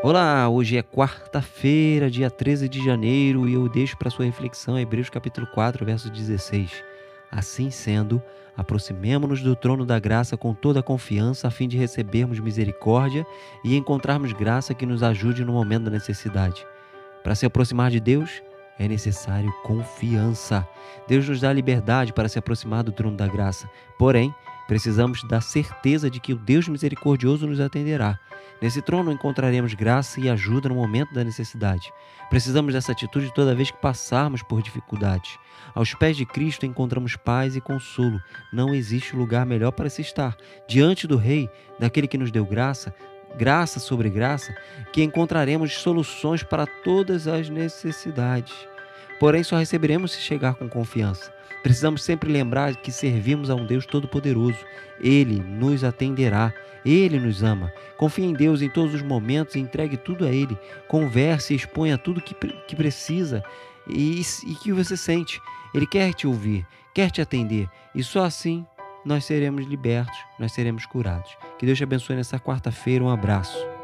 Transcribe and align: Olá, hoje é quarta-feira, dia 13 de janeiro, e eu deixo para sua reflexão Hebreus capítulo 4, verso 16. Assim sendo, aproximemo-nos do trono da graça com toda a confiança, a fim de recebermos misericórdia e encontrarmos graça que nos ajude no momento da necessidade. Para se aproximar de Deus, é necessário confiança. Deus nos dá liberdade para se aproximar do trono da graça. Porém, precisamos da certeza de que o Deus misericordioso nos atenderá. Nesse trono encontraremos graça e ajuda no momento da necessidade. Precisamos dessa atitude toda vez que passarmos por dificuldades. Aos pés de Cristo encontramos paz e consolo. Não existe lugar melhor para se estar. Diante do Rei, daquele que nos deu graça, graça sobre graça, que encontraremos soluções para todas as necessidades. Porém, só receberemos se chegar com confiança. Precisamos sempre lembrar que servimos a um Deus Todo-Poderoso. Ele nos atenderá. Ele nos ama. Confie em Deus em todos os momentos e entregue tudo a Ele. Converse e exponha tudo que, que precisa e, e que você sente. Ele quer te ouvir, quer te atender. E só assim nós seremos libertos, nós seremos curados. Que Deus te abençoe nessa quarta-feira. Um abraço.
Olá, 0.00 0.48
hoje 0.48 0.76
é 0.76 0.82
quarta-feira, 0.82 2.08
dia 2.08 2.30
13 2.30 2.68
de 2.68 2.84
janeiro, 2.84 3.48
e 3.48 3.54
eu 3.54 3.68
deixo 3.68 3.98
para 3.98 4.08
sua 4.08 4.26
reflexão 4.26 4.78
Hebreus 4.78 5.10
capítulo 5.10 5.44
4, 5.48 5.84
verso 5.84 6.08
16. 6.08 6.84
Assim 7.32 7.68
sendo, 7.68 8.22
aproximemo-nos 8.56 9.42
do 9.42 9.56
trono 9.56 9.84
da 9.84 9.98
graça 9.98 10.36
com 10.36 10.54
toda 10.54 10.78
a 10.78 10.84
confiança, 10.84 11.48
a 11.48 11.50
fim 11.50 11.66
de 11.66 11.76
recebermos 11.76 12.38
misericórdia 12.38 13.26
e 13.64 13.76
encontrarmos 13.76 14.32
graça 14.32 14.72
que 14.72 14.86
nos 14.86 15.02
ajude 15.02 15.44
no 15.44 15.52
momento 15.52 15.86
da 15.86 15.90
necessidade. 15.90 16.64
Para 17.24 17.34
se 17.34 17.44
aproximar 17.44 17.90
de 17.90 17.98
Deus, 17.98 18.40
é 18.78 18.86
necessário 18.86 19.52
confiança. 19.64 20.66
Deus 21.08 21.28
nos 21.28 21.40
dá 21.40 21.52
liberdade 21.52 22.12
para 22.12 22.28
se 22.28 22.38
aproximar 22.38 22.84
do 22.84 22.92
trono 22.92 23.16
da 23.16 23.26
graça. 23.26 23.68
Porém, 23.98 24.32
precisamos 24.68 25.24
da 25.24 25.40
certeza 25.40 26.08
de 26.08 26.20
que 26.20 26.34
o 26.34 26.36
Deus 26.36 26.68
misericordioso 26.68 27.46
nos 27.46 27.58
atenderá. 27.58 28.20
Nesse 28.60 28.82
trono 28.82 29.10
encontraremos 29.10 29.72
graça 29.72 30.20
e 30.20 30.28
ajuda 30.28 30.68
no 30.68 30.74
momento 30.74 31.14
da 31.14 31.24
necessidade. 31.24 31.90
Precisamos 32.28 32.74
dessa 32.74 32.92
atitude 32.92 33.32
toda 33.32 33.54
vez 33.54 33.70
que 33.70 33.80
passarmos 33.80 34.42
por 34.42 34.60
dificuldades. 34.60 35.38
Aos 35.74 35.94
pés 35.94 36.16
de 36.16 36.26
Cristo 36.26 36.66
encontramos 36.66 37.16
paz 37.16 37.56
e 37.56 37.60
consolo. 37.60 38.20
Não 38.52 38.74
existe 38.74 39.16
lugar 39.16 39.46
melhor 39.46 39.72
para 39.72 39.88
se 39.88 40.02
estar. 40.02 40.36
Diante 40.68 41.06
do 41.06 41.16
Rei, 41.16 41.48
daquele 41.78 42.06
que 42.06 42.18
nos 42.18 42.30
deu 42.30 42.44
graça, 42.44 42.94
graça 43.36 43.80
sobre 43.80 44.10
graça, 44.10 44.54
que 44.92 45.02
encontraremos 45.02 45.74
soluções 45.74 46.42
para 46.42 46.66
todas 46.66 47.26
as 47.26 47.48
necessidades. 47.48 48.54
Porém, 49.18 49.42
só 49.42 49.56
receberemos 49.56 50.12
se 50.12 50.20
chegar 50.20 50.54
com 50.54 50.68
confiança. 50.68 51.32
Precisamos 51.62 52.02
sempre 52.02 52.30
lembrar 52.30 52.76
que 52.76 52.92
servimos 52.92 53.50
a 53.50 53.54
um 53.54 53.66
Deus 53.66 53.84
Todo-Poderoso. 53.84 54.58
Ele 55.00 55.40
nos 55.40 55.82
atenderá. 55.82 56.52
Ele 56.84 57.18
nos 57.18 57.42
ama. 57.42 57.72
Confie 57.96 58.24
em 58.24 58.32
Deus 58.32 58.62
em 58.62 58.68
todos 58.68 58.94
os 58.94 59.02
momentos 59.02 59.56
e 59.56 59.58
entregue 59.58 59.96
tudo 59.96 60.24
a 60.24 60.30
Ele. 60.30 60.56
Converse 60.86 61.52
e 61.52 61.56
exponha 61.56 61.98
tudo 61.98 62.20
que, 62.20 62.34
que 62.66 62.76
precisa 62.76 63.42
e, 63.88 64.22
e 64.46 64.54
que 64.54 64.72
você 64.72 64.96
sente. 64.96 65.40
Ele 65.74 65.86
quer 65.86 66.14
te 66.14 66.26
ouvir, 66.26 66.66
quer 66.94 67.10
te 67.10 67.20
atender. 67.20 67.68
E 67.94 68.02
só 68.02 68.24
assim 68.24 68.64
nós 69.04 69.24
seremos 69.24 69.66
libertos, 69.66 70.18
nós 70.38 70.52
seremos 70.52 70.86
curados. 70.86 71.36
Que 71.58 71.66
Deus 71.66 71.78
te 71.78 71.84
abençoe 71.84 72.16
nessa 72.16 72.38
quarta-feira. 72.38 73.04
Um 73.04 73.10
abraço. 73.10 73.77